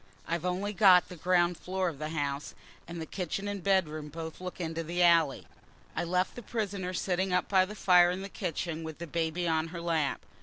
[0.27, 2.55] I've only got the ground floor of the house,
[2.87, 5.45] and the kitchen and bedroom both look into the alley.
[5.95, 9.47] I left the prisoner sitting up by the fire in the kitchen with the baby
[9.47, 10.21] on her lap.